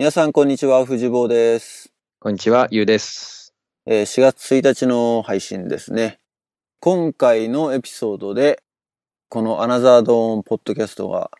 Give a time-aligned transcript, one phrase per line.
[0.00, 0.86] 皆さん、こんにちは。
[0.86, 1.92] 藤坊です。
[2.20, 3.52] こんにちは、ゆうです。
[3.84, 6.20] えー4月1日の配信ですね。
[6.80, 8.62] 今回のエピソードで、
[9.28, 11.30] このアナザードーンポッドキャストが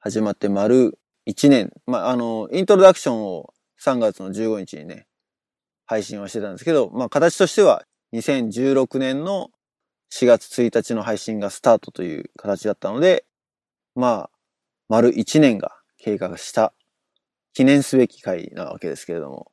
[0.00, 1.72] 始まって丸1年。
[1.86, 5.06] まあ、あの、イントロダクションを3月の15日にね、
[5.86, 9.48] 配信はしてたんですけど、まあ、形としては2016年の
[10.12, 13.24] 4月1日の配信がスタートという形だったので、
[13.94, 14.30] まあ、
[14.90, 16.74] 丸1年が経過した
[17.52, 19.50] 記念すべき回なわけですけれども、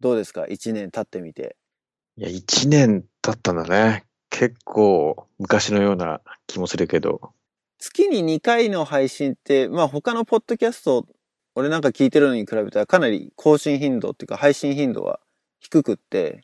[0.00, 1.56] どうですか ?1 年経ってみて。
[2.16, 4.04] いや、一年経ったんだね。
[4.30, 7.32] 結構昔のような気もするけど。
[7.78, 11.06] 月に2回の配信って、まあ他のポッドキャスト、
[11.54, 15.20] 俺なんか聞いてるのに比べたらかなり更新頻度っていうか配信頻度は
[15.60, 16.42] 低くって、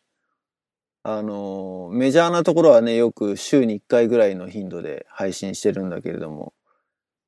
[1.02, 6.54] あのーメジャーなところはね、よく週に1回ぐらいの頻度で配信してるんだけれども、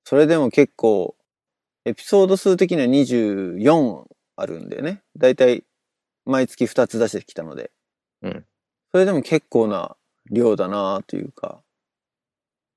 [0.04, 1.15] それでも結構、
[1.86, 5.02] エピソード数的には24あるんでね。
[5.16, 5.62] だいたい
[6.24, 7.70] 毎月2つ出してきたので。
[8.22, 8.44] うん。
[8.90, 9.96] それでも結構な
[10.28, 11.62] 量だなというか、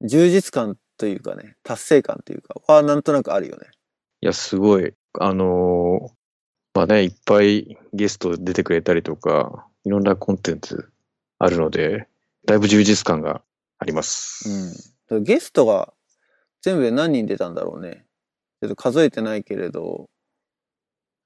[0.02, 3.70] 充実感というかね、達成感というか、はなんとなくあるよね。
[4.22, 4.94] いや、すごい。
[5.20, 6.20] あのー
[6.76, 10.92] まあね、いっぱいゲスト出てくれたりとか、いろんなコンテンツ
[11.40, 12.08] あるので、
[12.46, 13.42] だいぶ充実感が
[13.80, 14.78] あります。
[15.10, 15.24] うん。
[15.24, 15.94] ゲストが
[16.62, 18.06] 全部で何人出たんだろうね。
[18.62, 20.10] ちょっと数えてないけれど、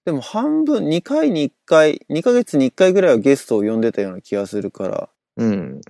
[0.05, 5.81] でも半分、2回に1回、2ヶ月に1回ぐらいはゲストを呼んでたような気がするから、うん。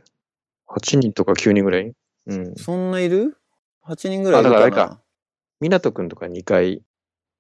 [0.67, 1.93] 8人とか9人ぐらい？
[2.27, 2.55] うん。
[2.55, 3.37] そんないる
[3.85, 4.65] ?8 人ぐらいいるかな。
[4.65, 5.01] あだからあれか
[5.59, 6.83] 港くんとか2回。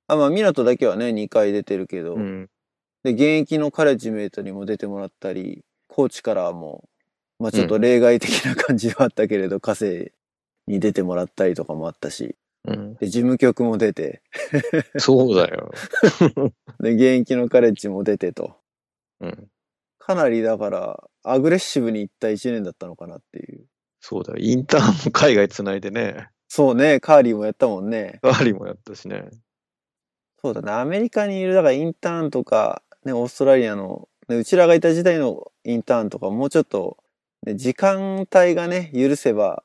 [0.07, 2.49] あ、まあ、港だけはね、2回出てるけど、うん。
[3.03, 6.83] で、現役のカレッジメイトにも出てもらったり、コーチからも、
[7.39, 10.11] まあちょっと例外的な感じはあったけれど、火星
[10.67, 12.95] に出てもらったりとかもあったし、うん。
[12.95, 14.21] で、事務局も出て、
[14.97, 15.71] そうだよ。
[16.79, 18.55] で、現役のカレッジも出てと。
[19.19, 19.49] うん。
[19.99, 23.65] かなりだから、アグレッシブにいった一年だったのかなっていう。
[23.99, 24.39] そうだよ。
[24.39, 26.29] インターンも海外つないでね。
[26.49, 28.19] そうね、カーリーもやったもんね。
[28.21, 29.29] ガーリーもやったしね。
[30.41, 36.97] そうだね、アメリカにいる、だからインターンとか、ね、オーストラリアの、ね、うちらがいた時代のインターンとか、もうちょっと、
[37.45, 39.63] ね、時間帯がね、許せば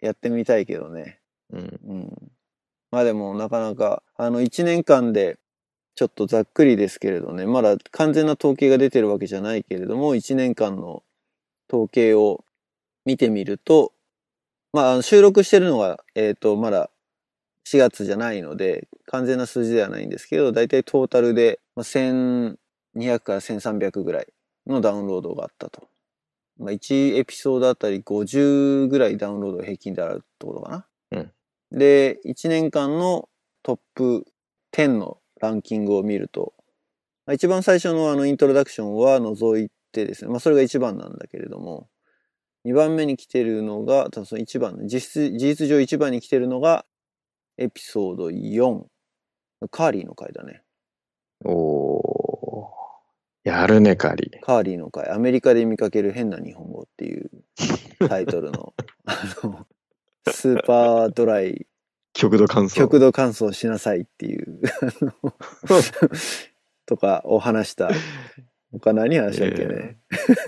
[0.00, 1.20] やってみたいけどね。
[1.52, 1.80] うん。
[1.84, 2.32] うん。
[2.90, 5.38] まあでも、なかなか、あの、一年間で、
[5.94, 11.02] ちょっとざっくりですけれどね、まだ完全な統計が出てるわけじゃないけれども、一年間の
[11.68, 12.44] 統計を
[13.04, 13.92] 見てみると、
[14.72, 16.90] まあ、収録してるのが、えっ、と、まだ
[17.66, 22.56] 4月じゃないので、完全な数字ではないんですけど、だいたいトータルで1200
[23.20, 24.26] から1300ぐらい
[24.66, 25.88] のダウンロードがあったと。
[26.58, 30.86] まあ、1エピソードあたり50ぐらいダウンロード平均であるってことかな。
[31.12, 31.32] うん
[31.72, 33.28] で、1年間の
[33.62, 34.26] トップ
[34.72, 36.54] 10のランキングを見ると、
[37.26, 41.88] まあ一番最初のあのイントロダクションは除いてですね、まあそれが一番なんだけれども、
[42.66, 46.84] 2番目に来てるのが、その1番、実質、事実上1番に来てるのが、
[47.56, 48.84] エピソード4。
[49.70, 50.62] カーリーの回だね。
[51.44, 52.70] おー。
[53.44, 54.40] やるね、カーリー。
[54.40, 55.10] カーリーの回。
[55.10, 57.30] アメリカで見かける変な日本語っていう
[58.08, 59.66] タイトルの、 あの、
[60.28, 61.66] スーパードライ、
[62.12, 62.76] 極度乾燥。
[62.76, 64.60] 極度乾燥しなさいっていう、
[66.86, 67.90] とかを話した。
[68.72, 69.98] 他何話したっけね。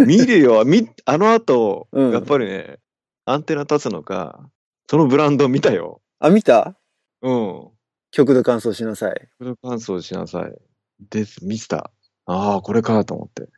[0.07, 0.65] 見るよ。
[0.65, 2.79] み、あの後、うんやっぱりね、
[3.25, 4.49] アンテナ立つのか、
[4.89, 6.01] そのブランド見たよ。
[6.19, 6.77] あ、見た？
[7.23, 7.69] うん。
[8.11, 9.29] 極度乾燥しなさい。
[9.39, 10.53] 極度乾燥しなさい。
[11.11, 11.91] で、見せた。
[12.27, 13.49] ああ、これかと思って。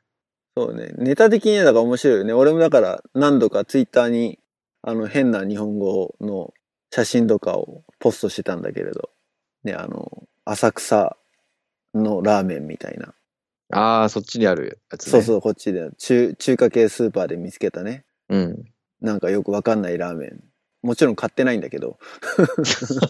[0.57, 0.93] そうね。
[0.97, 2.33] ネタ的にはだから面白いよね。
[2.33, 4.39] 俺もだから何度かツイッターに
[4.87, 6.53] あの変な日本語の
[6.91, 9.11] 写真とかをポストしてたんだけれど。
[9.65, 11.17] ね、あの、浅草
[11.95, 13.15] のラーメンみたいな。
[13.73, 15.11] ああ、そっちにあるやつね。
[15.11, 18.05] そうそう、こっちで中、中華系スーパーで見つけたね。
[18.29, 18.37] う。
[18.37, 18.65] うん。
[19.01, 20.45] なんかよくわかんないラーメン。
[20.83, 21.99] もちろん買ってないんだけど。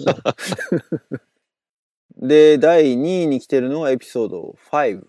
[2.16, 5.02] で、第2位に来てるのがエピソード5。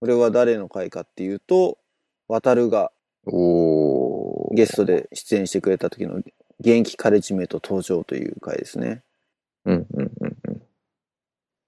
[0.00, 1.76] これは誰の回かっていうと、
[2.26, 2.90] 渡るが
[3.26, 3.69] おー。
[4.50, 6.32] ゲストで出演してくれた時の現
[6.68, 9.02] 役カレッジメイト登場という回ですね。
[9.64, 10.62] うんうんうんうん。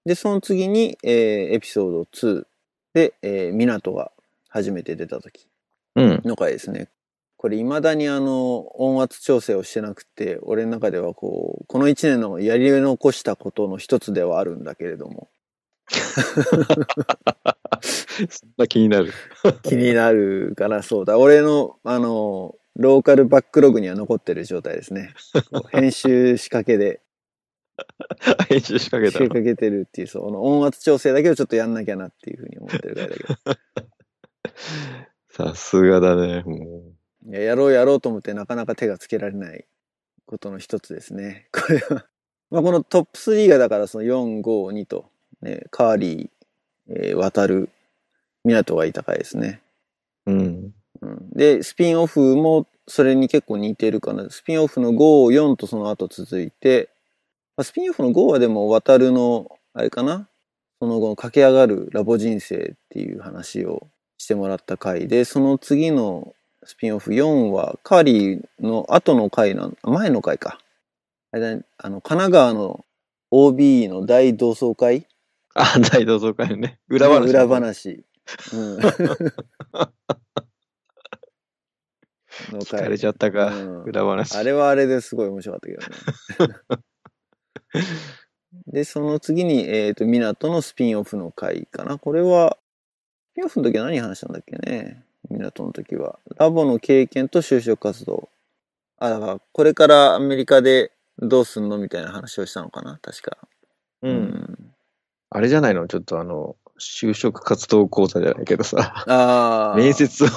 [0.05, 2.45] で、その次に、えーエピソード2
[2.93, 4.11] で、えー、港が
[4.49, 5.47] 初めて出た時
[5.95, 6.21] うん。
[6.25, 6.89] の回ですね。
[7.37, 15.29] これ未だにあの、音圧調整をしてなくて、俺の中ではこう、この1年のやり残したことの一つではあるんだけれども、
[18.29, 19.11] そんな気になる。
[19.63, 21.17] 気になるからそうだ。
[21.19, 25.13] 俺の、あの、ローカルバックログには残ってる状態ですね。
[25.71, 27.01] 編集仕掛けで
[28.49, 29.25] 編集仕掛けたの。
[29.25, 33.35] 仕掛けてるっていう、その音圧調整だけをちょっとやんなきゃなっていうふうに思ってるぐらいだけど。
[35.29, 36.93] さすがだね、も
[37.25, 39.65] いや、やろうやろうと思ってなかなか手がつけられない
[40.25, 41.47] ことの一つですね。
[41.51, 42.07] これは。
[42.51, 45.09] まあこのトップ3がだからその4、5、2と、
[45.41, 46.29] ね、カーリー、
[46.89, 47.69] えー、渡る、
[48.43, 49.61] 港がいた回ですね。
[50.27, 50.33] う。
[50.33, 50.73] うん。
[51.03, 54.29] うん、で、スピンオフもそれに結構似てるかな。
[54.29, 54.95] スピンオフの5、
[55.33, 56.89] 4とその後続いて、
[57.57, 60.29] まあ、スピンオフの5はでも渡るの、あれかな？
[60.79, 66.33] その後駆け上がるラボ人生っていう話をしてもらった回で、その次の
[66.63, 70.59] スピンオフ4はカーリーの後の回なん、前の回か。
[71.31, 72.85] あれだね、あの、神奈川の
[73.31, 75.07] OB の大同窓会？
[75.55, 76.79] あ、大同窓会のね。
[76.87, 77.29] 裏話。
[77.29, 77.47] 裏。
[77.47, 78.03] 話。
[78.53, 78.79] うん。
[82.51, 83.47] の聞かれちゃったか。
[83.47, 84.37] うん裏話。
[84.37, 86.55] あれはあれですごい面白かったけどね。
[88.67, 91.97] で、その次に、えっ、と、港のスピンオフの回かな。
[91.97, 92.57] これは、
[93.31, 95.03] スピンオフの時は何話したんだっけね？
[95.29, 96.19] 港の時は。
[96.37, 98.29] ラボの経験と就職活動。
[98.99, 101.77] あ、だから、これからアメリカでどうすんの？
[101.77, 102.99] みたいな話をしたのかな。
[103.01, 103.37] 確か。
[104.01, 104.09] う。。
[104.09, 104.73] うん
[105.35, 105.87] あれじゃないの？
[105.87, 109.77] ちょっとあの、就職活動講座じゃないけどさ、ああ。
[109.77, 110.27] 面接を、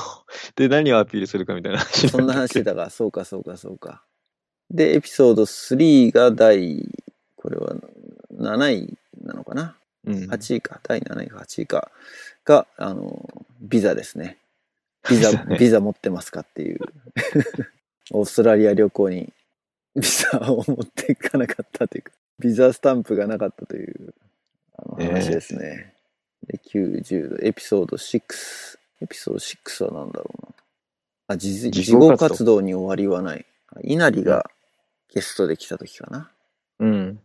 [0.54, 2.90] で何をアピールするかみたいな話そんな話してたか。
[2.90, 4.02] そうか、そうか、そうか。
[4.70, 6.84] で、エピソード3が第、
[7.36, 7.74] これは
[8.34, 9.76] 7位なのかな？
[10.04, 10.14] うん。
[10.30, 10.80] 8位か。
[10.82, 11.90] 第7位か8位か。
[12.44, 14.38] が、あの、ビザですね。
[15.08, 16.80] ビザ、ビザねビザ持ってますかっていう。
[18.12, 19.32] オーストラリア旅行に
[19.96, 24.14] ビザ を持っていかなかったというか、ビザスタンプがなかったという
[24.78, 25.95] あのええ話ですね。
[26.48, 28.78] で、90度、エピソード6。
[29.02, 30.54] エピソード6は何だろうな。
[31.28, 33.44] あ、事事事後後活動に終わりはない。
[33.68, 34.48] あ稲荷が
[35.12, 36.30] ゲストで来た時かな。
[36.78, 37.20] うん。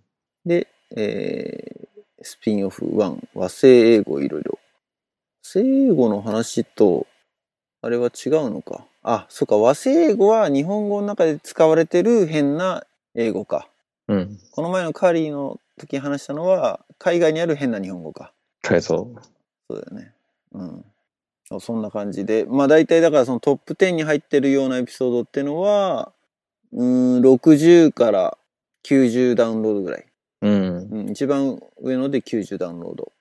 [0.45, 1.91] で、えー
[2.23, 4.59] スピンオフ1、和製英語いろいろ。
[5.43, 7.07] 和製英語の話と、
[7.81, 8.85] あれは違うのか。
[9.03, 12.83] あ、そっか、和製英語は日本語の中で使われてる変な
[13.15, 13.67] 英語か。
[14.07, 14.39] うん。
[14.51, 18.33] この前のカーリーの時に話したのは、海外にある変な日本語か。
[18.61, 19.21] 返そう。
[19.69, 20.13] そうだよね。
[20.53, 20.85] うん。
[21.59, 22.45] そんな感じで。
[22.45, 26.13] まあ大体だからそのトップ10に入ってるようなエピソードってのは、
[26.73, 28.37] うーん、60から
[28.85, 30.05] 90ダウンロードぐらい。
[30.41, 30.87] うん。
[30.91, 33.11] うん、一番上ので90ダウンロード。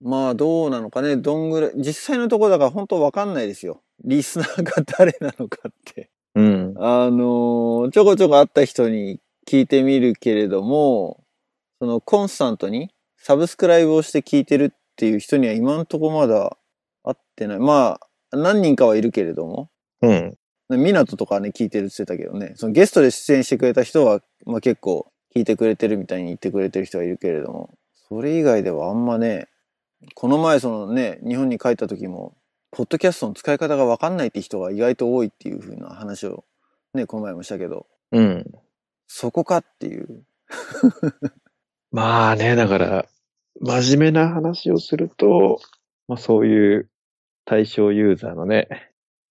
[0.00, 3.82] まあどうなのかね、どんぐらい、実際のところだから本当わかんないですよ。
[4.04, 6.10] リスナーが誰なのかって。
[6.34, 6.74] うん。
[6.78, 11.24] あのーちょこちょこ会った人に聞いてみるけれども、
[11.80, 16.56] そのコンスタントにサブスクライブをして聞いてるっていう人には今のところまだ
[17.04, 17.58] 会ってない。
[17.58, 18.00] ま
[18.30, 19.70] あ、何人かはいるけれども、
[20.02, 20.38] うん。
[20.70, 27.70] ミナトとかね、聞いてるって言ってたけどね、そのゲストで出演してくれた人は、まあ結構聞いてくれてるみたいに言ってくれてる人はいるけれども、
[28.08, 29.48] それ以外ではあんまね、
[30.14, 32.36] この前そのね、日本に帰った時も、
[32.70, 36.44] ポッドキャストの使い方がわかんないって人が意外と多いっていう風な話を
[36.92, 38.44] ね、この前もしたけど、うん。
[39.06, 40.22] そこかっていう。
[41.90, 43.06] まあね、だから、
[43.60, 45.60] 真面目な話をすると、
[46.06, 46.90] まあそういう
[47.44, 48.68] 対象ユーザーのね、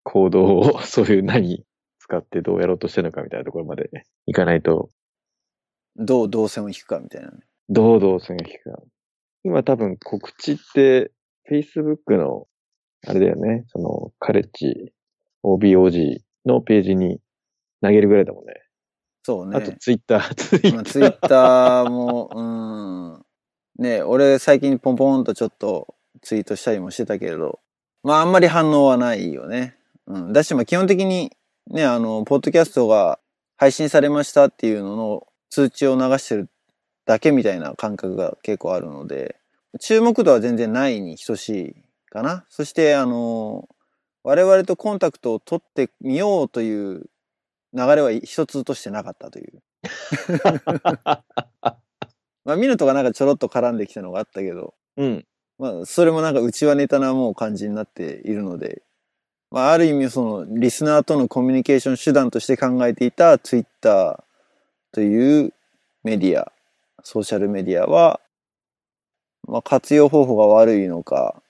[0.04, 1.64] 行動を、そういう何
[2.00, 3.90] 使ってどうやろうとしてるのかみたいなところまで
[4.26, 4.90] いかないと、
[5.98, 7.38] どう動線を引くかみたいなね。
[7.70, 8.82] どうどう線が引くか。
[9.44, 11.12] 今多分告知って、
[11.52, 12.48] Facebook の、
[13.08, 14.94] あれだよね、その、カレッジ、
[15.44, 17.20] OBOG のページに
[17.82, 18.54] 投げるぐらいだもんね。
[19.28, 19.58] そうね。
[19.58, 23.84] あと Twitter、Twitter まあ、ツイッターも、うん。
[23.84, 27.60] ね俺最近ポンポンとちょっとツイートしたりもしてたけれど、
[28.04, 29.76] まああんまり反応はないよね。
[30.06, 30.32] うん。
[30.32, 31.36] だしまあ基本的に
[31.70, 33.20] ね、あの、ポッドキャストが
[33.58, 36.50] 配信されましたっていうのの通知を流してる
[37.06, 39.36] だけみたいな感覚が結構あるので、
[39.82, 41.76] 注目度は全然ないに等しい
[42.10, 42.46] かな。
[42.48, 43.68] そしてあの、
[44.24, 47.10] 我々とコンタクトを取ってみようという
[47.78, 49.62] 流れは一つとしてなかったという。
[52.44, 55.26] まあ、ミノトがなんかちょろっと絡んできたのがあったけど、うん。
[55.60, 58.82] まあ、それもなんか内輪ネタなもう感じになっているので、
[59.52, 64.24] まあ、ある意味その、リスナーとのコミュニケーション手段として考えていたツイッター
[64.92, 65.54] という
[66.04, 66.52] メディア、
[67.04, 68.20] ソーシャルメディアは、
[69.48, 71.42] まあ、活用方法が悪いのか、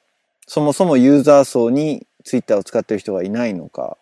[0.47, 3.97] そもそもユーザー層にツイッターを使ってる人がいないのか、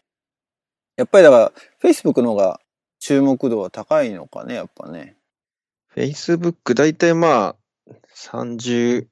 [0.98, 2.60] やっぱりだから、Facebook の方が
[3.00, 5.18] 注目度は高いのかね、やっぱね。
[5.96, 7.56] Facebook、だいたいま
[7.90, 9.08] あ、30、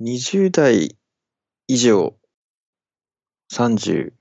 [0.00, 0.96] 20代
[1.68, 2.14] 以上、
[3.52, 4.12] 30、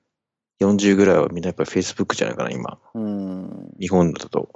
[0.60, 2.78] 40ぐらいはみんなやっぱり Facebook じゃないかな、今。
[2.94, 3.72] うん。
[3.80, 4.50] 日本だと。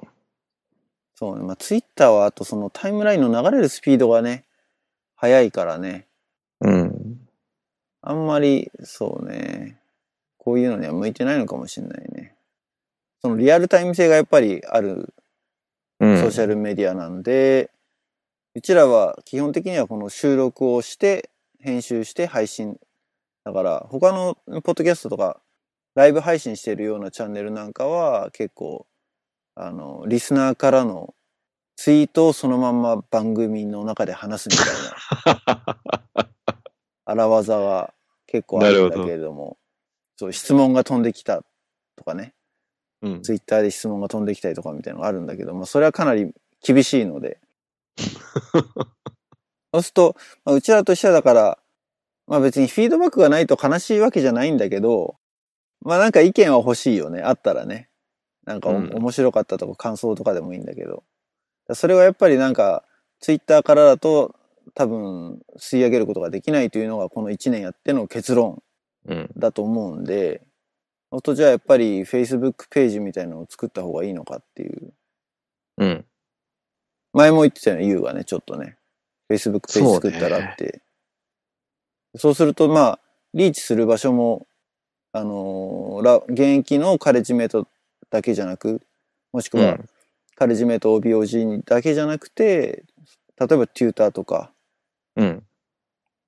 [1.16, 1.46] そうね。
[1.46, 4.46] まあ、ツイッターはあとそのタイムラインの流れるスピードがね、
[5.16, 6.08] 速いからね。
[6.60, 7.28] うん。
[8.02, 9.80] あんまり、そうね。
[10.44, 12.36] こういうのには向いてないのかもしれないね。
[13.22, 15.14] そのリアルタイム性がやっぱりある
[16.00, 16.20] うん。
[16.20, 17.72] ソーシャルメディアなんで、
[18.56, 22.78] うちらは基本的にはこの収録をして、編集して配信。
[23.46, 25.40] だから、他のポッドキャストとか、
[25.96, 28.86] ライブ配信してるようなチャンネルなんかは結構、
[29.56, 31.14] あの、リスナーからの
[31.78, 36.28] ツイートをそのまんま番組の中で話すみたいな
[37.06, 37.94] 荒技が
[38.28, 39.58] 結構あるんだけれども、
[40.16, 41.44] そう、質問が飛んできた
[41.96, 42.34] とかね。
[43.02, 43.22] うん。
[43.22, 47.40] ツイッターで質問が飛んできたりとかみたいなのがあるんだけど、まあ、それはかなり厳しいので。
[49.74, 50.16] そうすると、
[50.46, 51.60] まあ、うちらとしてはだから、
[52.28, 55.18] まあ別にフィードバックがないと悲しいわけじゃないんだけど、
[55.82, 57.22] まあなんか意見は欲しいよね。
[57.22, 57.90] あったらね。
[58.46, 61.04] なんかお、うん面白かったとか感想とかでもいいんだけど。
[61.74, 62.84] それはやっぱりなんか、
[63.20, 64.36] ツイッターからだと
[64.74, 68.64] 多分吸い上げることができないというのがこの1年やっての結論うん。
[69.38, 70.42] だと思うんで、
[71.12, 74.94] そうするとじゃあやっぱり Facebook ページみたいなのを作った方がいいのかっていう。
[75.78, 76.06] うん。
[77.14, 78.78] 前も言ってたよね、ユウがね、ちょっとね。
[79.32, 80.82] Facebook ページ作ったらって。
[82.16, 83.00] そうすると、まあ、
[83.34, 84.48] リーチする場所も、
[85.12, 87.68] あのーら現役のカレッジメイト
[88.10, 88.82] だけじゃなく、
[89.32, 89.90] もしくはうん。
[90.36, 92.84] カレッジメイト OBOG だけじゃなくて、
[93.40, 94.52] 例えばテューターとか、
[95.16, 95.44] うん。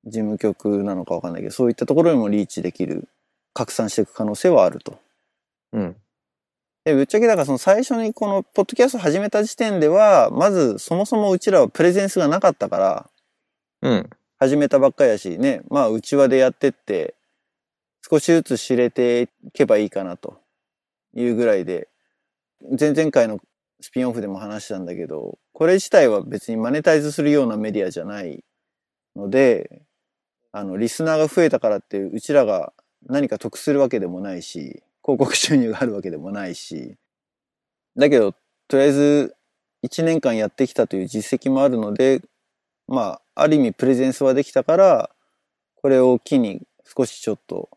[0.05, 3.07] 事務局なのかわかんないけど、そういったところにもリーチできる、
[3.53, 5.00] 拡散していく可能性はあると。
[5.74, 5.95] うん。
[6.83, 13.09] で、ぶっちゃけだからその最初にこのポッドキャスト始めた時点では、まずそもそもうちらはプレゼンスがなかったから、
[13.81, 14.09] うん。
[14.38, 17.15] 始めたばっかりやしね、まあ内輪でやってって、
[18.07, 20.39] 少しずつ知れていけばいいかなと
[21.15, 21.88] いうぐらいで、
[22.79, 23.39] 前々回の
[23.81, 28.43] スピンオフでも話したんだけど、これ自体は別にマネタイズするようなメディアじゃない
[29.15, 29.81] ので、
[30.55, 32.71] あの、リスナーが増えたからってうちらが
[33.07, 36.95] 何か得するわけでもないし、広告収入があるわけでもないし、
[37.97, 38.31] だけど、
[38.69, 39.35] とりあえず
[39.85, 42.21] 1年間やってきたという実績もあるので、
[42.88, 45.09] まあ、ある意味プレゼンスはできたから、
[45.75, 47.69] これを機に少しちょっと、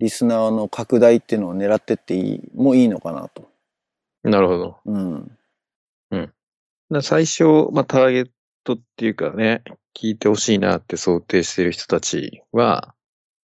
[0.00, 3.48] リスナーの拡大っていうのを狙ってっていい、もういいのかなと。
[4.24, 4.78] なるほど。
[4.86, 5.38] うん。
[6.90, 8.30] だ最初、まあ、ターゲッ
[8.64, 9.62] トっていうかね、
[9.94, 12.94] 聞いてほしいなって想定してる人たちは、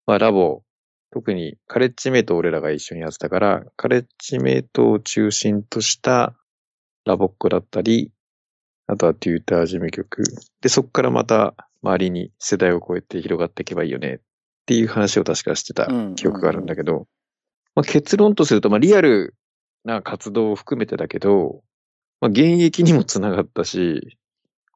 [0.06, 0.62] まあ、ラボ、
[1.10, 6.34] 特にカレッジメイトを俺らが一緒にやってたから、カレッジメイトを中心とした
[7.04, 8.12] ラボっ子だったり、
[8.86, 10.22] あとはテューター事務局。
[10.60, 14.18] で、そこからまた周りに世代を超えて広がっていけばいいよねっ
[14.66, 17.06] ていう話を確かしてたうん記憶があるんだけど、
[17.74, 19.34] まあ、結論とすると、まあ、リアル
[19.84, 21.62] な活動を含めてだけど、
[22.20, 24.18] まあ、現役にもつながったし、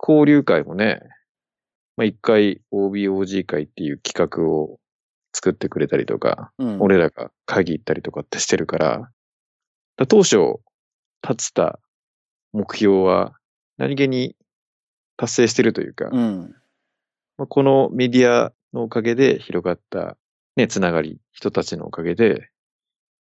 [0.01, 1.01] 交流会もね、
[1.97, 4.79] まあ、一回 OBOG 会っていう企画を
[5.33, 6.81] 作ってくれたりとか、うん。
[6.81, 9.11] 俺らが会議行ったりとかってしてるから、
[9.97, 10.37] だ当初
[11.23, 11.79] 立てた
[12.53, 13.35] 目標は
[13.77, 14.35] 何気に
[15.17, 16.55] 達成してるというか、うん。
[17.37, 20.17] まあ、このメディアのおかげで広がった
[20.57, 22.51] ね、つながり、人たちのおかげで、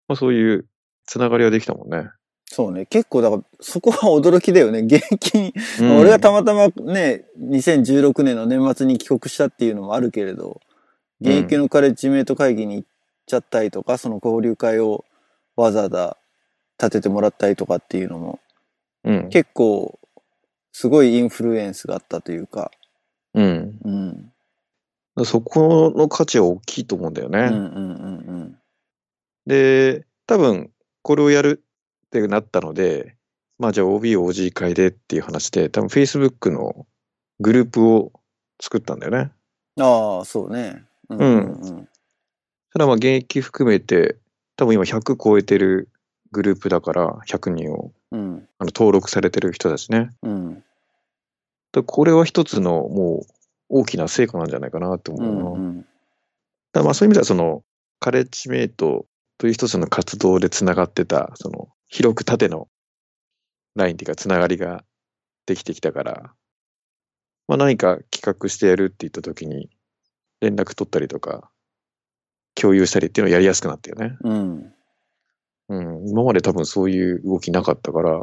[0.09, 0.67] まあ、そういう
[1.07, 2.09] つながりはできたもんね。
[2.55, 2.87] そうね。
[2.87, 4.79] 結構、だから、そこは驚きだよね。
[4.87, 10.61] 現役に、うん俺がたまたまね、2016年の年末に帰国したっていうのもあるけれど、
[11.21, 12.89] 現役のカレッジメイト会議に行っ
[13.27, 15.05] ちゃったりとか、その交流会を
[15.57, 16.17] わざわざ
[16.81, 18.39] 立ててもらったりとかっていうのも、
[19.03, 19.29] うん。
[19.31, 19.99] 結構、
[20.71, 22.71] すごいインフルエンスがあったというか、
[23.35, 23.81] うん。
[25.17, 25.25] うん。
[25.25, 27.41] そこの価値は大きいと思うんだよね。
[27.41, 28.59] うんうんうん
[29.45, 30.71] で、多分、
[31.03, 31.65] これをやる
[32.21, 33.17] ってなったので、
[33.59, 36.87] まあじゃあ OB、OG 会でっていう話で、多分 Facebook の
[37.41, 38.13] グループを
[38.61, 39.33] 作ったんだよね。
[39.77, 39.85] うん。
[39.85, 40.85] ああ、そうね。
[41.09, 41.89] うんうん
[42.73, 44.17] ただまあ現役含めて、
[44.57, 45.89] 多分今100超えてる
[46.33, 48.49] グループだから、100人をうん。
[48.59, 50.11] あの登録されてる人たちね。
[50.23, 50.65] うん。
[51.73, 53.25] でこれは一つのも
[53.71, 55.61] う大きな成果なんじゃないかなとう思うな。
[55.61, 55.87] んうん。
[56.73, 57.63] だまあそういう意味ではその
[58.01, 59.07] カレッジメイト
[59.39, 62.67] という一つの活動でつながってた、その広く縦の
[63.77, 64.85] ラインっていうかつながりが
[65.47, 66.35] できてきたから、
[67.47, 69.71] まあ何か企画してやるって言った時に
[70.41, 71.53] 連絡取ったりとか
[72.57, 74.17] 共有したりっていうのをやりやすくなったよね。
[74.25, 74.73] うん。
[75.69, 76.09] うん。
[76.09, 78.21] 今まで多分そういう動きなかったから、い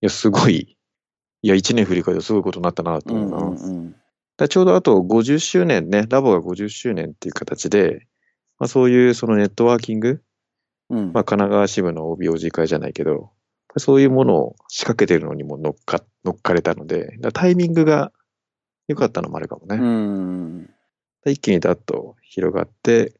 [0.00, 0.76] やすごい、
[1.42, 3.62] いや一年振り返るとすごいことになったなとうん思うな。
[3.62, 3.94] うん
[4.38, 4.48] うん。
[4.48, 8.08] ちょうどあと50周年ね、ラボが50周年っていう形で、
[8.58, 10.20] まあ、そういうそのネットワーキング、
[10.90, 11.12] うん。
[11.12, 13.30] まあ、神奈川支部の OBOG 会じゃないけど、
[13.78, 18.12] そういうものを仕掛けてるのにも乗っか、乗っかれたので、タイミングが
[18.88, 19.76] 良かったのもあるかもね。
[19.76, 20.70] うん。
[21.26, 23.12] 一気にダッと広がって、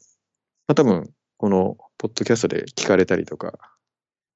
[0.68, 3.58] まあ多分、この、ポッドキャストで聞かれたりとか、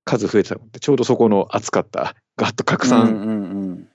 [0.05, 3.87] 数増えてたのって、ちょうどそこの熱かった、ガッと拡散。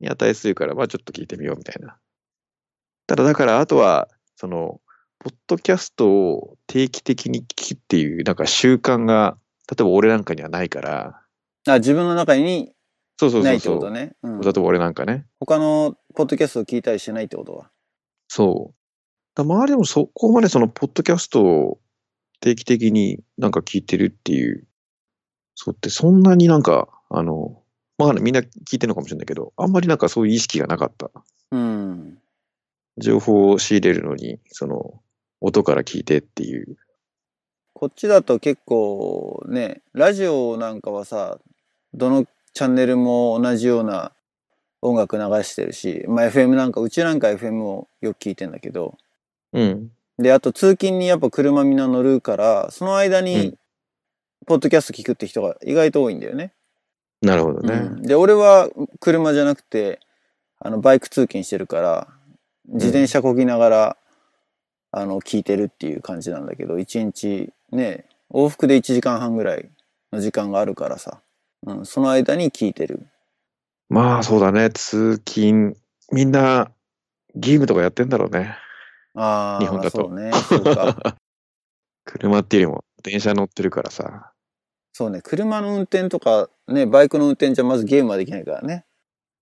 [0.00, 1.96] に値するから、まあちょっと聞いてみようみたいな。
[3.06, 4.80] ただだから、あとは、その、
[5.26, 9.36] ポッドキャストを定期的に聞くっていう、なんか習慣が、
[9.68, 11.20] 例えば俺なんかにはないから、
[11.66, 12.70] あ、自分の中に
[13.18, 13.80] そうそうないってそうそう。
[13.80, 14.14] ことね。
[14.22, 15.26] うん例えば俺なんかね。
[15.40, 17.72] 他のポッドキャストを聞いたりしてないってことは？
[18.28, 18.74] そう。
[19.34, 21.80] だ周りでもそこまでその、ポッドキャストを
[22.38, 24.68] 定期的になんか聞いてるっていう、
[25.56, 27.60] そうってそんなになんか、あの、
[27.98, 31.10] まあみんな聞いてるのかもしれないけど、あんまりなんかそういう意識がなかった。
[31.50, 32.18] うん。
[32.98, 35.02] 情報を仕入れるのに、その、
[35.40, 36.76] 音から聞いてっていう。
[37.74, 41.38] こっちだと結構ね、ラジオなんかはさ、
[41.92, 44.12] どのチャンネルも同じような
[44.80, 48.96] 音楽流してるし、まあ FM なんか、うちなんか FM をよく聞いてんだけど、
[49.52, 49.90] うん。
[50.18, 53.58] で、あと通勤にやっぱ車みんな乗るから、その間うにん、
[54.46, 56.52] ポッドキャスト聞くって人が意外と多いんだよね。
[57.20, 57.74] なるほどね。
[57.74, 60.00] うんで、俺は車じゃなくて、
[60.58, 62.08] あの、バイク通勤してるから、
[62.68, 63.96] 自転車こぎながら、
[64.96, 69.68] あの、聞いてるっていう感じなんだけど、一日ね、往復で1時間半ぐらい
[70.10, 71.20] の時間があるからさ、
[71.66, 73.06] うん、その間に聞いてる。
[73.90, 74.70] まあそうだね。
[74.70, 75.76] 通勤、
[76.10, 76.70] みんな
[77.34, 78.56] ゲームとかやってんだろうね。
[79.14, 81.16] ああ、日本だとそうね、そうか。
[82.06, 84.32] 車っていうよりも電車乗ってるからさ。
[84.94, 88.86] そうね、車の運転とか、ね、バイクの運転じゃまずゲームはできないからね。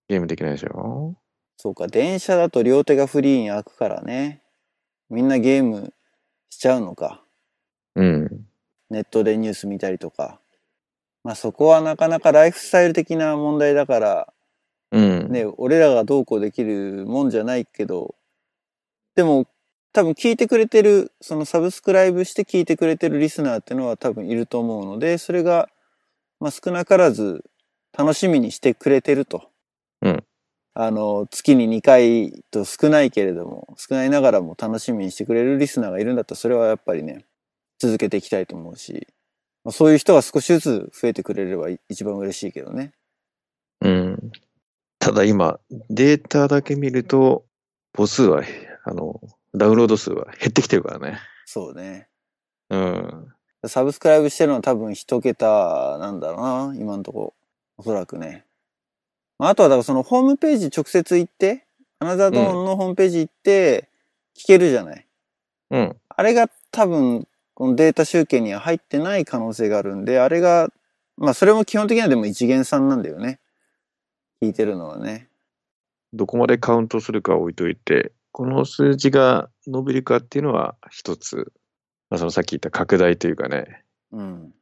[0.08, 1.14] ゲームできないでしょ
[1.58, 4.40] そうか、電車だと両手がフリーに開くからね。
[5.14, 5.94] みんなゲーム
[6.50, 7.22] しちゃうのか。
[7.94, 8.46] うん。
[8.90, 10.40] ネットでニュース見たりとか。
[11.22, 14.33] まあそこはなかなかライフスタイル的な問題だから、
[14.90, 15.31] うん。
[15.31, 18.16] ね、俺らがどうこうできるもんじゃないけど、
[19.14, 19.46] でも
[19.92, 25.68] 多分聞いてくれてる、そのサブスクライブして聞いてくれてるリスナーってのは多分いると思うので、それが、
[26.40, 27.44] まあ少なからず
[27.96, 29.48] 楽しみにしてくれてると。
[30.03, 30.24] うん。
[30.74, 37.24] あの、月に2回と少ないけれども、少ないながらも楽しみにしてくれるリスナーがいるんだったら、それはやっぱりね、
[37.78, 39.06] 続けていきたいと思うし、
[39.62, 42.92] まあ、そういう人が少しずつ増えてくれれば一番嬉しいけどね。
[43.80, 44.32] うん。
[44.98, 45.60] ただ今、
[45.90, 47.44] データだけ見ると、
[47.94, 48.42] 母数は、
[48.84, 49.20] あの、
[49.54, 51.18] ダウンロード数は減ってきてるからね。
[51.46, 52.08] そうね。
[52.70, 53.28] うん。
[53.66, 56.40] サブスクライブしてるのは多分一桁なんだろう
[56.72, 57.34] な、今のとこ。
[57.76, 58.44] おそらくね。
[59.38, 61.66] まああとはだからそのホームページ直接行って、
[61.99, 63.88] アナザードーンのホームページ行って
[64.37, 65.07] 聞けるじゃない。
[65.70, 65.97] うん。
[66.09, 70.68] あれが多分このデータ集計には入ってない可能性があるんで、あれが、
[71.16, 73.38] まあそれも基本的にはでも一元さんなんだよね。
[74.42, 75.29] 聞いてるのはね。
[76.12, 81.53] どこまでカウントするかは置いといて、この数字が伸びるかっていうのは一つ、
[82.11, 84.53] まあ、そのさっき言った拡大というかね、うん。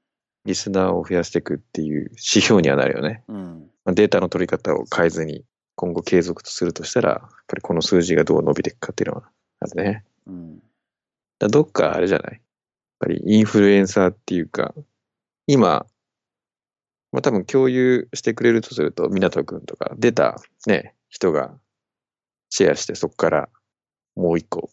[0.44, 3.22] リスナーを増やしていくっていう指標にはなるよね。
[3.28, 3.70] うん。
[3.84, 9.28] まあ、データの取り方を変えずに今後継続とするとしたら、やっぱりこの数字がどう伸びていくかっていうのは
[9.60, 10.04] あるね。
[10.26, 10.62] うん。
[11.38, 12.32] だどっかあれじゃない？
[12.32, 12.40] やっ
[13.00, 14.74] ぱりインフルエンサーっていうか、
[15.46, 15.86] 今、
[17.10, 21.52] まあ多分共有してくれるとすると、湊くんとか出たね、人が
[22.50, 23.48] シェアしてそこから
[24.14, 24.70] もう一個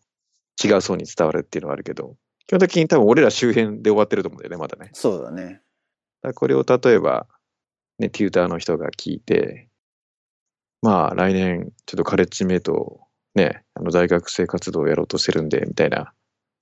[0.64, 4.92] 違う層に伝わるっていうのはあるけど、基本的に多分俺ら周辺で終わってると思うんだよね、まだね。
[4.94, 5.62] そうだね。
[6.22, 7.26] だこれを例えば、
[8.00, 9.70] ね、テューターの人が聞いて、
[10.82, 13.02] まあ来年ちょっとカレッジメイト
[13.36, 16.14] ね、あの大学生活動をやろうとしてるんで、みたいな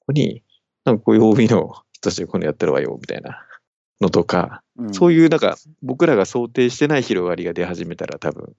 [0.05, 0.43] 子に、
[0.85, 3.45] なんかこういう OB の人たちがこのやってるわよ、みたいな
[4.01, 8.53] のとか、うん、そういうなんか僕らが想定してない広がりが出始めたら多分、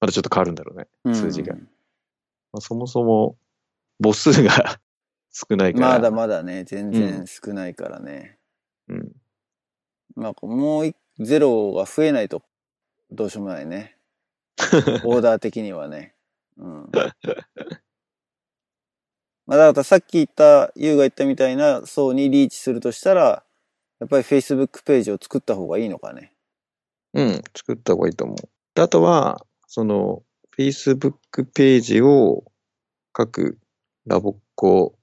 [0.00, 1.54] またちょっと変わるんだろうね、うん数字が。
[1.54, 1.60] ま
[2.58, 3.36] あ、そもそも
[4.02, 4.80] 母数が
[5.32, 5.88] 少ないから。
[5.88, 8.38] まだまだね、全然少ないからね。
[8.88, 9.12] うん。
[10.14, 12.42] まあ、もういゼロが増えないと
[13.10, 13.96] どうしようもないね。
[15.04, 16.14] オーダー的にはね。
[16.56, 16.90] うん。
[19.46, 23.44] まあ、だからさっき言った、ユウが言ったみたいな層にリーチするとしたら、
[24.00, 26.32] やっぱり Facebook ページを作った方がいいのかね。
[27.14, 28.36] うん、作った方がいいと思う。
[28.74, 30.22] であとは、その、
[30.56, 32.44] Facebook ページを
[33.12, 33.58] 各
[34.06, 34.96] ラボっ子、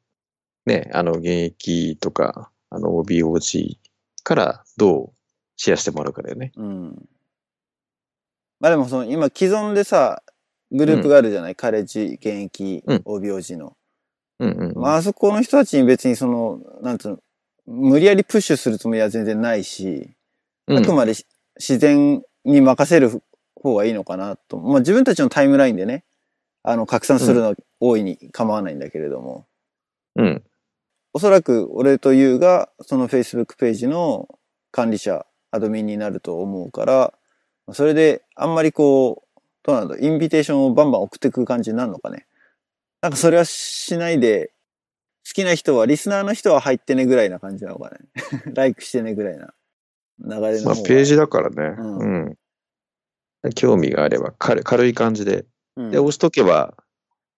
[0.66, 3.78] ね、あの、現役とか、あの、OBOG
[4.24, 5.19] からどう
[5.60, 6.54] シェアしてもらうかだよね。
[6.56, 7.10] うん。
[8.62, 10.24] まあでもその今既存でさ、
[10.72, 13.76] グループがあるじゃない、カレッジ、現役うん、OBOG の。
[14.40, 14.82] うんうん、うん。
[14.82, 17.20] まあ、あそこの人たちに別にその、なんつうの、
[17.66, 20.16] 無理やりプッシュするつもりは全然ないし、
[20.68, 21.26] うんあくまでし
[21.58, 23.24] 自然に任せる
[23.56, 24.60] 方がいいのかなと。
[24.60, 26.06] まあ自分たちのタイムラインでね、
[26.64, 29.46] あの、拡散するの大いに構わないんだけれども、
[30.16, 30.44] うん。
[31.12, 34.30] おそらく俺とユウがその Facebook ページの
[34.72, 37.14] 管理者、アドミンになると思うから、
[37.74, 42.26] それであんまりこう、どうなんだインビテーションをバンバン送ってく感じになるのかね。
[43.02, 44.52] なんかそれはしないで、
[45.28, 47.98] 好きな人は、リスナーの人は入ってねぐらいな感じなのかね。
[48.54, 49.54] ライクしてねぐらいな
[50.20, 50.84] 流れの方まあが。
[50.84, 51.76] ページだからね。
[51.78, 53.52] うんうん。
[53.56, 55.46] 興味があれば軽軽い感じで。
[55.76, 56.76] うん、で、押しとけば、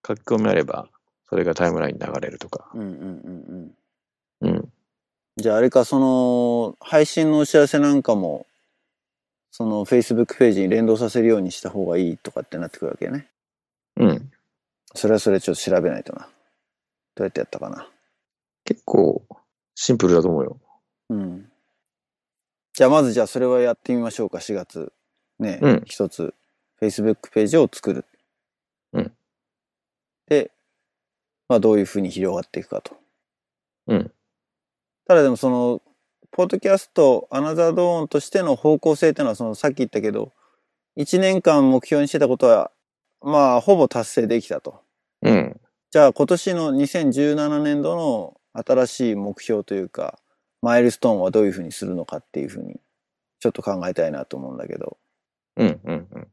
[0.08, 0.90] 書き込みあれば、
[1.30, 2.72] それがタイムラインに流れるとか。
[2.74, 2.92] うんうんう
[3.30, 3.76] ん
[4.42, 4.52] うん。
[4.54, 4.74] うん。
[5.38, 8.46] じゃああれか、その、配信のお知らせなんかも、
[9.52, 13.28] その Facebook ページに連動させるようにした方がいいとかってなってくるわけね。
[13.98, 14.32] うん。
[14.94, 16.28] それはそれちょっと調べないとな。
[17.16, 17.88] どうやってやったかな。
[18.66, 19.24] 結構、
[19.76, 20.58] シンプルだと思うよ。
[21.10, 21.52] うん。
[22.74, 24.92] じゃあまずじゃあそれはやってみましょうか、4月。
[25.40, 26.34] ね、うん一つ、
[26.80, 28.06] Facebook ページを作る。
[28.94, 29.12] うん。
[30.28, 30.52] で、
[31.50, 32.96] まあどういうふうに広がっていくかと。
[33.88, 34.12] うん。
[35.12, 35.82] ただでもその、
[36.32, 40.32] ポッドキャスト、アナザードーンとしての方向性っていうのは、そのさっき言ったけど、
[40.96, 42.72] 1年間目標にしてたことは、
[43.22, 44.80] まあほぼ達成できたと。
[45.22, 45.60] うん。
[45.92, 50.18] じゃあ今年の2017年度の新しい目標というか、
[50.62, 52.80] マイルストーンはどういうふうにするのかっていうふうに、
[53.42, 54.98] ちょっと考えたいなと思うんだけど、
[55.58, 55.82] うん。
[55.84, 56.08] うん。
[56.10, 56.28] うん。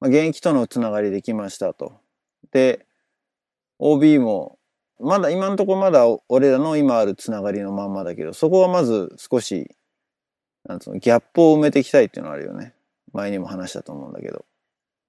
[0.00, 2.02] まあ、現役とのつながりできましたと。
[2.52, 2.84] で、
[3.78, 4.58] OB も、
[5.00, 9.74] まだ今のところまだ俺らの今あるつながりのまんまだけど、そこはまず少し、
[10.64, 12.74] なんつうの、ギャップを埋めていきたいっていうのはあるよね。
[13.12, 14.44] 前にも話したと思うんだけど。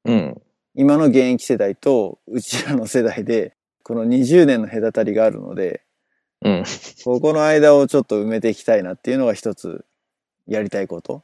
[0.05, 0.41] うん。
[0.75, 5.83] 今の現役世代とうちらの世代で、この20年の隔たりがあるので、
[6.43, 6.63] うん。
[7.03, 9.85] ここの間をちょっと埋めていきたいなっていうのが一つ
[10.47, 11.23] やりたいこと。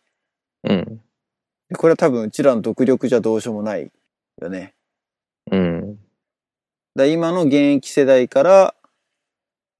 [0.63, 1.01] うん。
[1.69, 3.91] でこれは多分うちらの独力じゃどうしようもない
[4.41, 4.73] よね。
[6.97, 7.03] うん。
[7.03, 8.75] だ今の現役世代から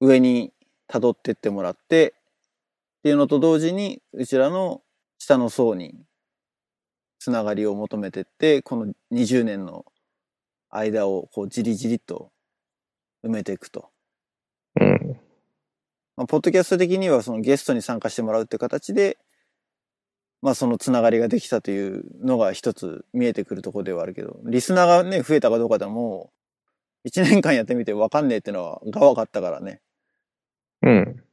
[0.00, 0.52] 上に
[0.88, 2.14] 辿ってってもらって
[2.98, 4.82] っていうのと同時にうちらの
[5.18, 5.94] 下の層に
[7.18, 9.84] つながりを求めてってこの20年の
[10.70, 12.30] 間をこうじりじりと
[13.24, 13.90] 埋めていくと。
[14.80, 15.20] うん。
[16.16, 19.18] まあ、ポッドキャスト的にはそのゲストに参加してもらうって形で、
[20.42, 26.30] まあそのつながりができたというのが一つ見えてくるところではあるけど、リスナーがね、増えたかどうかでも
[27.08, 29.80] もう、一年間やってみて分かんねえってのはが分かったからね。
[30.82, 31.24] うん。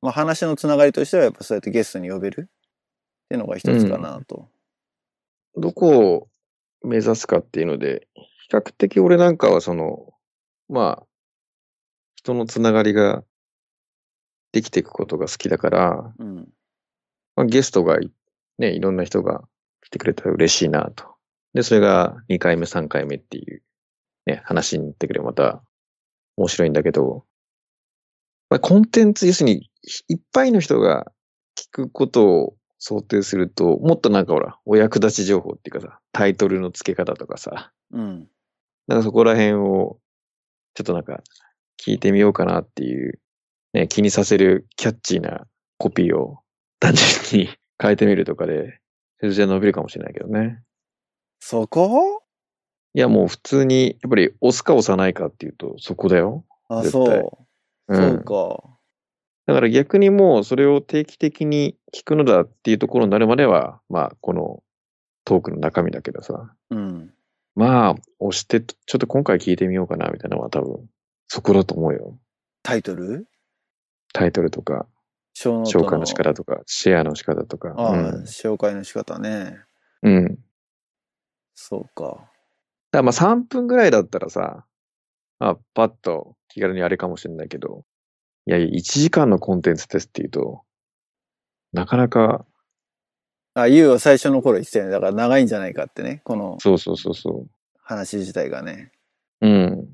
[0.00, 2.44] まあ話のつながりとしてはやっぱそうやってゲストに呼べるっ
[3.28, 4.48] ていうのが一つかなと。
[5.56, 6.28] どこを
[6.82, 10.12] 目指すかっていうので、比較的俺なんかはその、
[10.68, 11.06] まあ、
[12.16, 13.24] 人のつながりが
[14.52, 16.48] できていくことが好きだから、うん。
[17.36, 18.10] まあ、ゲストがい、
[18.58, 19.42] ね、いろんな人が
[19.82, 21.14] 来てくれたら嬉しいなと。
[21.54, 23.62] で、それが2回目、3回目っていう、
[24.26, 25.62] ね、話になってくればまた
[26.36, 27.24] 面白いんだけど、
[28.50, 29.70] まあ、コンテンツ、要するに、
[30.08, 31.10] いっぱいの人が
[31.56, 38.28] 聞くことを想定すると、もっとなんかほら、お役立ち情報っていうかさ、タイトルの付け方とかさ、うん。
[38.88, 39.98] なんかそこら辺を、
[40.74, 41.22] ちょっとなんか、
[41.78, 43.20] 聞いてみようかなっていう、
[43.72, 45.46] ね、気にさせるキャッチーな
[45.78, 46.40] コピーを
[46.78, 47.48] 単純に
[47.80, 48.80] 変えてみるとかで、
[49.18, 50.62] それじゃ伸びるかもしれないけどね。
[51.40, 52.21] そこ？
[52.94, 56.44] いや、もう普通に、やっぱり押すか押さないかっていうと、そこだよ。
[56.68, 57.46] あ、そ
[57.88, 57.94] う。
[57.94, 58.10] うん。
[58.10, 58.62] そうか。
[59.46, 64.62] だから逆にもうそれを定期的に聞くのだっていうところになるまでは、まあ、この
[65.24, 67.12] トークの中身だけどさ、うん。
[67.54, 70.88] まあ、押して、ちょっと今回聞いてみようかな、みたいなのは多分、
[71.28, 72.18] そこだと思うよ。
[72.62, 73.26] タイトル？
[74.14, 74.86] タイトルとか、
[75.34, 77.74] 紹介の仕方とか、シェアの仕方とか。
[77.76, 78.22] ああ、うん。
[78.24, 79.58] 紹介の仕方ね。
[80.02, 80.38] うん。
[81.54, 82.30] そうか。
[82.98, 84.64] らまあ3分ぐらいだったらさ、
[85.38, 87.84] まあ、パッと気軽にあれかもしれないけど、
[88.46, 90.62] いや、1時間のコンテンツですっていうと、
[91.72, 92.44] なかなか、
[93.54, 94.90] あ、ユウは最初の頃言ってたよね。
[94.92, 96.22] だから長いんじゃないかってね。
[96.24, 97.46] このそうそうそうそ
[97.82, 98.92] 話自体がね。
[99.40, 99.48] う。
[99.48, 99.88] うん。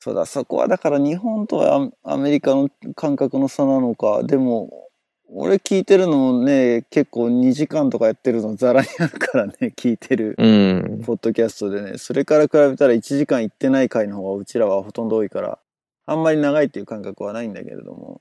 [0.00, 4.22] そうだ、そこはだから日本とアメリカの感覚の差なのか。
[4.24, 4.88] でも、
[5.36, 10.36] 俺聞いてるのもね、結構2時間とかやってるのザラにあるからね、 聞いてる。
[10.38, 11.02] うん。
[11.04, 11.98] ポッドキャストでね。
[11.98, 15.58] それから比べたら1時間行ってない回の方がうちらはほとんど多いから、
[16.06, 18.20] あんまり長いっていう感覚はないんだけれども。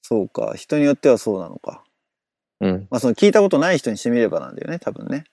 [0.00, 0.54] そうか。
[0.54, 1.84] 人によってはそうなのか。
[2.60, 2.86] うん。
[2.90, 5.24] まあその聞いたことない人にしてみればなんだよね、多分ね。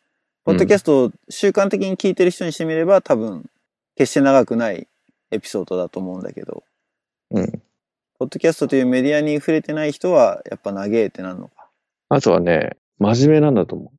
[0.43, 3.49] ポッドキャストを習慣的に聞いてる人にしてみれば多分、
[3.95, 4.87] 決して長くない
[5.31, 6.63] エピソードだと思うんだけど、
[7.31, 7.61] うん。
[8.19, 11.69] ポッドキャストというメディアに触れてない人はやっぱ長えってなるのか。
[12.09, 13.91] あとはね、真面目なんだと思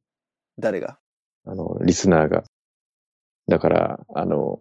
[0.59, 0.98] 誰が？
[1.46, 1.50] う。
[1.52, 2.42] あの、リスナーが。
[3.46, 4.59] だから、あの、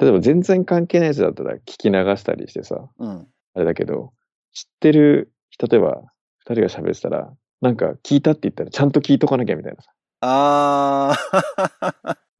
[0.00, 3.28] 例えば全然関係ないやつだったら聞き流したりしてさ、うん。
[3.54, 4.12] あれだけど、
[4.52, 5.32] 知ってる、
[5.70, 6.02] 例えば
[6.40, 9.92] 二人が喋ってたら、なんか聞いたって言ったらちゃんと聞いとかなきゃみたいなさ。
[10.22, 11.14] あ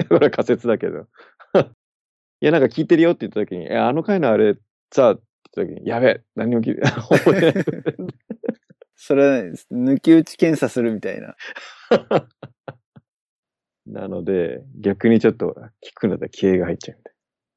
[0.01, 0.09] ー。
[0.09, 1.07] これは仮説だけど。
[2.41, 4.57] いや、なんか聞いてるよって言った時に、え、あの回のあれ、
[4.93, 5.17] さ、
[5.53, 7.65] た時に、やべえ、何も聞いて、 覚えてない。
[8.97, 11.37] それはね、抜き打ち検査するみたいな。
[13.87, 17.13] なので、逆にちょっと聞くんだ気合が入っちゃうみたい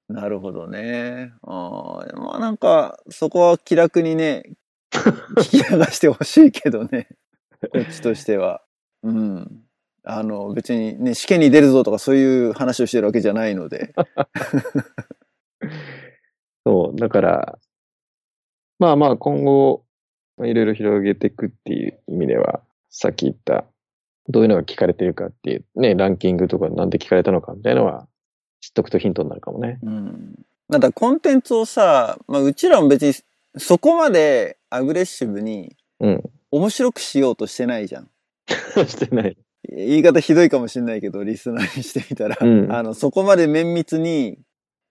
[0.09, 1.33] なるほどね。
[1.41, 4.43] あーまあなんか、そこは気楽にね、
[4.91, 7.07] 聞き流してほしいけどね。
[7.71, 8.63] こっちとしては。
[9.03, 9.63] うん。
[10.03, 13.93] あの、別にね、試験に出るぞとかそういう話をしてるわけじゃないので。
[16.65, 17.59] そう、だから、
[18.79, 19.83] まあまあ今後、
[20.37, 23.65] まあいろいろ広げていくっていう意味では、さっき言った、
[24.29, 28.07] どういうのが聞かれてるかっていう、ね、ランキングとかなんで聞かれたのかみたいなのは、
[28.61, 29.79] 知っとくとヒントになるかもね。
[29.83, 30.35] うん。
[30.69, 33.13] なんだ、コンテンツをさ、まあうちらも別に
[33.57, 36.23] そこまでアグレッシブにうん。
[36.51, 38.09] 面白くしようとしてないじゃん。
[38.87, 39.37] してない。
[39.67, 44.37] 言い方ひどいかもしれないけど、リスナーにしてみたら、うんあの、そこまで綿密に、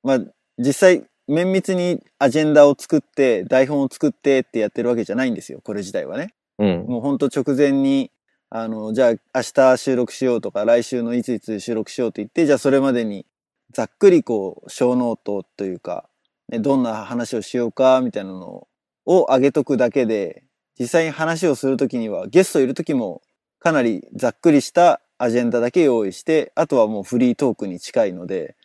[0.02, 0.20] まあ、
[0.58, 6.34] 実際、綿密にアジェンダを作って、台本を作ってってやってるわけじゃないんですよ、これ自体はね。
[6.58, 6.84] うん。
[6.86, 8.10] もうほんと直前に、
[8.50, 13.26] あの、じゃあ明日収録しようとか、来週のいついつ収録しようって言って、じゃあそれまでに、
[13.72, 16.08] ざっくりこう、 show note というか、
[16.50, 18.68] ね、どんな話をしようか、みたいなの
[19.06, 20.44] を上げとくだけで、
[20.78, 23.22] 実際に話をするときには、ゲストいるときも、
[23.58, 28.56] かなりざっくりしたアジェンダだけ用意して、あとはもうフリートークに近いので、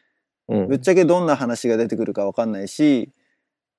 [0.49, 3.11] うんぶっちゃけどんな話が出てくるかわかんないし、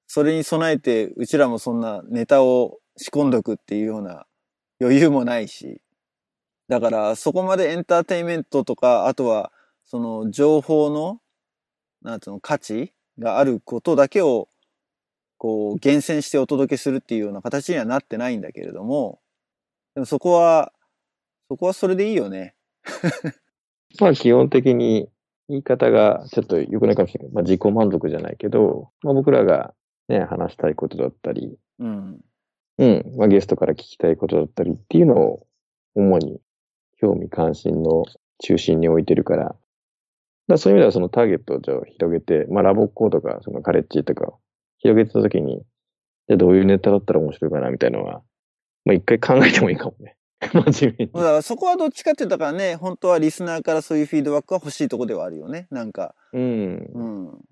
[0.07, 4.27] それに備えて、うちらもそんなネタを仕込んどくっていうような
[4.81, 5.81] 余裕もないし。
[6.69, 9.53] だから、そこまでエンターテインメントとか、あとは、
[9.85, 11.21] その情報の、
[12.03, 14.49] なんつうの、価値があることだけを、
[15.39, 19.21] こう、厳選してお届けするっていうような形にはなってないんだけれども、
[19.95, 20.73] でもそこは、
[21.49, 22.55] そこはそれでいいよね。
[23.99, 25.09] まあ基本的に
[25.51, 29.75] 言い方がちょっと良くないかもしれないけど、まあ自己満足じゃないけど、まあ僕らが
[30.09, 32.21] ね、話したいことだったり、うん。
[32.79, 35.47] うん、まあゲストから聞きたいことだったりっていうのを
[35.95, 36.41] 主に
[37.01, 38.05] 興味関心の
[38.39, 39.57] 中心に置いてるから、だか
[40.47, 44.39] らそういう意味ではそのターゲットをじゃあ広げて、まあラボっ子とかそのカレッジとかを
[44.79, 45.59] 広げてたときに、
[46.29, 48.23] じゃあどういうネタだったら面白いかなみたいなのは、
[48.85, 50.17] まあ一回考えてもいいかもね。
[50.53, 51.13] 真面目に。
[51.13, 55.67] だからそこはどっちかって言ったからね、本当はリスナーからそういうフィードバックが欲しいとこではあるよね。
[55.71, 56.91] なんか、うん。
[56.95, 57.45] うん。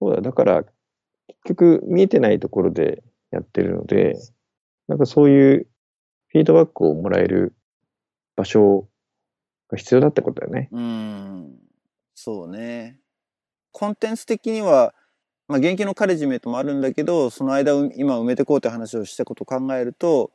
[0.00, 0.74] そうだ、だから、結
[1.46, 4.16] 局見えてないところでやってるので、
[4.88, 5.66] なんかそういう
[6.28, 7.54] フィードバックをもらえる
[8.36, 8.88] 場所
[9.68, 10.68] が必要だってことだよね。
[10.70, 11.58] うん。
[12.14, 13.00] そうね。
[13.72, 14.94] コンテンツ的には、
[15.48, 20.30] まあ、現役のカレッジメイトもあるんだけど、その間を今埋めてこうって話をしたことを考えると、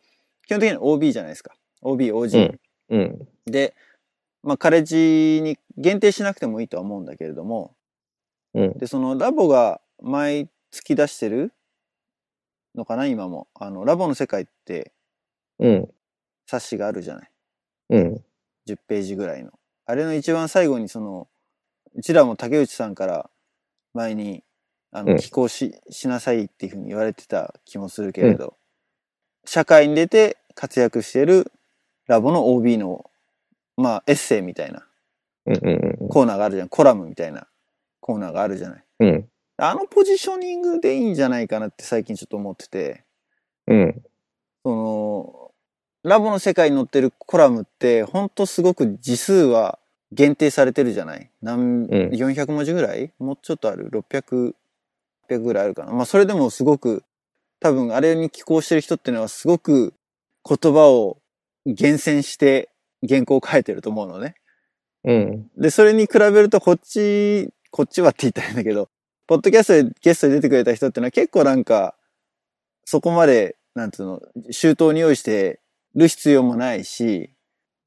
[0.47, 1.55] 基本的には OB じゃないですか。
[1.81, 2.57] OB、OG。
[2.89, 3.27] うん。
[3.45, 3.75] で、
[4.43, 7.75] まあ、カレッジに限定しなくてもいいとは思うんだけれども、
[8.53, 8.77] うん。
[8.77, 11.53] で、そのラボが毎月出してる
[12.75, 13.47] のかな、今も。
[13.55, 14.91] あの、ラボの世界って
[15.59, 15.89] うん。
[16.45, 17.31] 冊子があるじゃない。
[17.89, 18.23] うん。
[18.67, 19.51] 10ページぐらいの。
[19.85, 21.27] あれの一番最後にその、
[21.95, 23.29] うちらも竹内さんから
[23.93, 24.43] 前に、
[24.91, 28.55] あの、うん寄稿し、しなさいっていうふうに言われてた気もするけれど、
[29.45, 31.51] 社会に出て活躍している
[32.07, 33.09] ラボの OB の、
[33.75, 34.87] まあ、エッセイみたいな。
[36.09, 36.69] コーナーがあるじゃん。
[36.69, 37.47] コラムみたいな
[38.01, 38.83] コーナーがあるじゃない。
[38.99, 39.29] うん。
[39.57, 43.03] あのポジショニングでいいんじゃないかなって最近ちょっと思ってて、
[43.67, 44.01] うん。
[44.63, 45.51] その、
[46.03, 49.79] ラボの世界に載ってるコラムって、ほんとすごく字数は
[50.11, 53.11] 限定されてるじゃない何、うん400文字ぐらい？
[53.19, 54.53] もうちょっとある ?600、
[55.29, 55.91] 600ぐらいあるかな。
[55.91, 57.03] まあそれでもすごく、
[57.59, 59.93] 多分あれに寄稿してる人っていうのはすごく
[60.47, 61.17] 言葉を
[61.73, 62.69] 厳選して
[63.07, 64.35] 原稿を書いてると思うのね。
[65.03, 65.49] うん。
[65.57, 68.89] で、それに比べるとこっち、こっちはって言ったらいいんだけど、
[69.27, 71.95] ポッドキャストでゲストで出てくれた人ってのは結構なんか、
[72.85, 75.59] そこまで、なんつうの、周到に用意して
[75.95, 77.31] る必要もないし、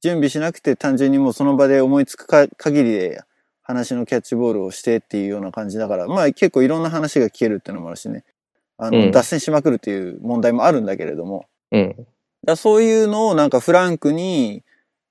[0.02, 3.22] 準備しなくて単純にもうその場で思いつくか限りで
[3.62, 8.24] 話のキャッチボールをしてっていうような感じだから、まあ結構いろんな話が聞けるっていうのもあるしね。
[8.78, 12.06] あの、うん脱線しまくるっていう問題もあるんだけれども、うん。
[12.44, 14.62] だそういうのをなんかフランクに、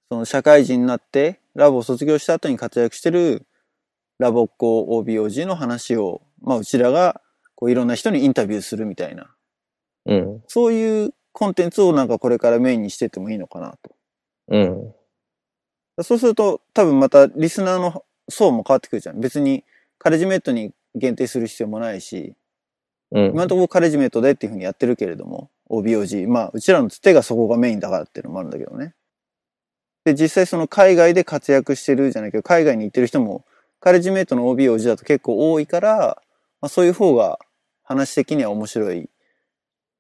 [0.10, 3.46] その社会人になって、ラボを卒業した後に活躍してる
[4.18, 7.22] ラボっ子 OBOG の話を、まあうちらが
[7.56, 9.36] こういろんな人にインタビューするみたいな、
[10.06, 10.44] うん。
[10.48, 13.96] そういうコンテンツをなんかこれからメインにしてってもいいのかなと。
[14.50, 14.94] うん。
[16.04, 19.20] そうすると、多分またリスナーの層も変わってくるじゃん。
[19.20, 19.64] 別に
[19.98, 22.36] カレッジメイトに限定する必要もないし、
[23.12, 23.26] うん。
[23.32, 26.28] 今のところカレッジメイトでっていうふうにやってるけれども、OBOG。
[26.28, 28.94] まあ、うちらのつてがそこがメインだからっていうのもあるんだけどね。
[30.06, 33.46] で、実際その海外で活躍してるじゃないけど、海外に行ってる人も、
[33.80, 36.22] カレッジメイトの OBOG だと結構多いから、
[36.62, 37.40] まあ、そういう方が
[37.84, 39.10] 話的には面白い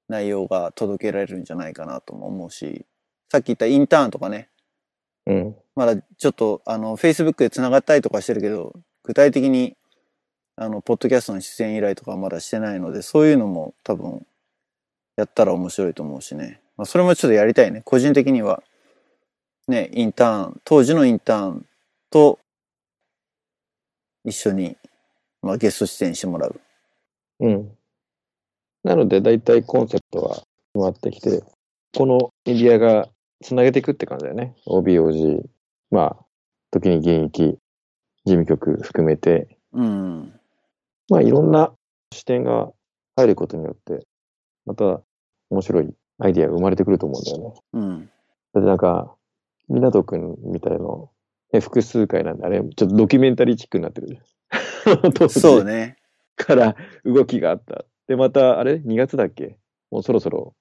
[0.09, 2.85] 内容が届けられるんじゃないかなとも思うし、
[3.31, 4.49] さっき言ったインターンとかね、
[5.25, 5.55] うん。
[5.75, 9.77] まだちょっと、あの、Facebook で繋がったりとかしてるけど、具体的に、
[10.55, 14.25] あの、ポッドキャストの出演依頼とかはまだしてないので、そういうのも多分、
[15.19, 16.61] やったら面白いと思うしね。
[16.77, 17.81] まあ、それもちょっとやりたいね。
[17.83, 18.63] 個人的には、
[19.67, 21.65] ね、インターン、当時のインターン
[22.09, 22.39] と、
[24.23, 24.77] 一緒に、
[25.41, 26.61] まあ、ゲスト出演してもらう。
[27.41, 27.77] うん。
[28.83, 31.43] なので、だいたいコンセプトは決まってきて、
[31.97, 33.09] このメディアが
[33.41, 34.55] つなげていくって感じだよね。
[34.67, 35.43] OBOG、
[35.91, 36.25] まあ、
[36.71, 37.57] 時に現役、事
[38.25, 40.39] 務局含めて、うん。
[41.09, 41.73] まあ、いろんな
[42.13, 42.71] 視点が
[43.17, 44.05] 入ることによって、
[44.65, 45.01] また
[45.49, 47.53] 面白いアイディアが生まれてくると思うんだよね。
[47.73, 48.05] うん。
[48.53, 49.15] だってなんか、
[49.69, 51.09] 湊くんみたいの、
[51.53, 55.29] ね、複数回なんで、あれ、ちょっとドキュメンタリーチックになってるじゃん。
[55.29, 55.97] そうね。
[56.35, 57.85] から動きがあった。
[58.07, 59.57] で、また、あれ ?2 月だっけ？
[59.91, 60.55] もうそろそろ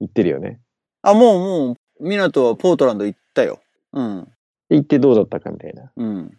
[0.00, 0.60] 行ってるよね。
[1.02, 3.60] あ、もうもう、港はポートランド行ったよ。
[3.92, 4.24] うん。
[4.68, 5.92] で、行ってどうだったかみたいな。
[5.96, 6.38] うん。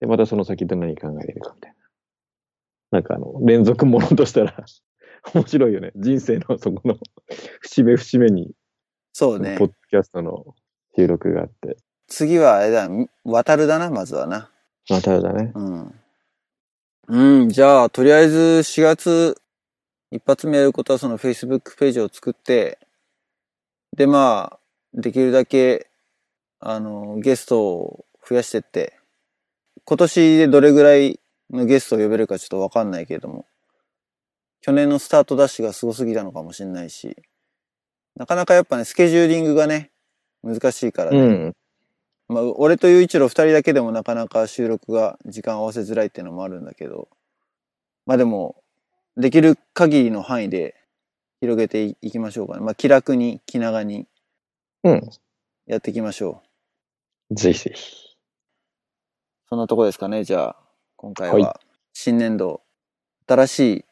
[0.00, 2.98] で、またその先で何考えれるかみたいな。
[2.98, 4.64] なんかあの、連続ものとしたら
[5.34, 5.92] 面白いよね。
[5.96, 6.98] 人生のそこの
[7.60, 8.52] 節目節目に、
[9.12, 9.68] そうねポッ。
[9.68, 10.54] ドキャストの
[10.96, 11.76] 収録があって。
[12.06, 12.88] 次はあれだ、
[13.24, 14.50] 渡るだな、まずはな。
[14.88, 15.52] まただね。
[15.54, 15.94] うん。
[17.08, 19.40] うん、じゃあ、とりあえず4月
[20.10, 22.78] 一発目やることはその Facebook ページを作って、
[23.96, 24.58] で、まあ、
[24.94, 25.90] できるだけ、
[26.60, 28.98] あの、ゲストを増やしてって、
[29.84, 33.46] 今年でどれぐらいのゲストを呼べるかちょっとわかんないけれども、
[34.60, 37.16] 去年のスタートダッシュがすごすぎたのかもしれないし、
[38.16, 39.90] なかなかやっぱね、スケジューリングがね、
[40.42, 41.18] 難しいからね。
[41.18, 41.56] うん。
[42.28, 47.08] まあ、俺と雄一郎二人だけでもなかなか収録が時間合わせづらいっていうのもあるんだけど、
[48.06, 48.62] まあでも、
[49.16, 50.74] できる限りの範囲で
[51.40, 52.60] 広げていいきましょうかね。
[52.60, 54.06] まあ気楽に気長に
[54.84, 55.10] うん。
[55.66, 56.42] やっていきましょ
[57.30, 57.34] う。
[57.34, 58.16] ぜひぜひ。
[59.48, 60.24] そんなとこですかね。
[60.24, 60.56] じゃあ、
[60.96, 61.60] 今回はいは
[61.92, 62.62] 新年度、
[63.26, 63.84] 新しい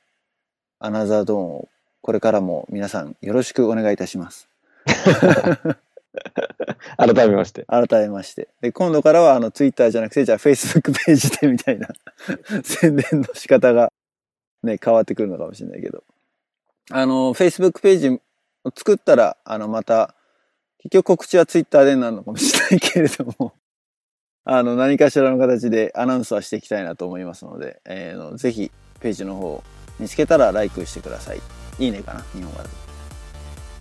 [0.78, 1.68] アナザードーンを
[2.02, 4.48] これからも皆さんよろしくお願いいたします。
[6.96, 7.64] 改めまして。
[7.64, 8.48] 改めまして。
[8.60, 11.88] で、今度からはあのツイッターじゃなくて、じゃあ Facebook ページでみたいな
[12.64, 13.92] 宣伝の仕方が
[14.62, 16.04] ね、変わってくるのかもしれないけど。
[16.90, 18.08] あの、Facebook ページ
[18.64, 20.14] を作ったら、あの、また、
[20.78, 23.54] 結局告知はツイッターでなるのかもしれないけれども、
[24.44, 29.62] あの、何かしらの形でアナウンスはしていきたいなと思いますので、えーのぜひ、ページの方
[29.98, 31.40] 見つけたらライクしてください。
[31.78, 32.68] いいねかな日本語で。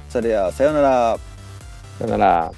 [0.10, 1.20] それでは、さようなら。
[2.00, 2.52] さよなら。